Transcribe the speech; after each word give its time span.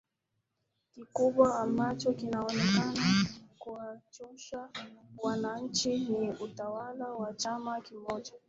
kikubwa 0.91 1.59
ambacho 1.59 2.13
kinaonekana 2.13 3.25
kuwachosha 3.59 4.69
wananchi 5.17 5.97
ni 5.99 6.29
utawala 6.31 7.07
wa 7.11 7.33
chama 7.33 7.81
kimoja 7.81 8.33